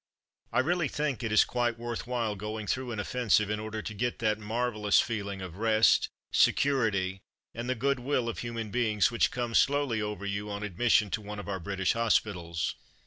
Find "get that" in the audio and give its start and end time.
3.93-4.39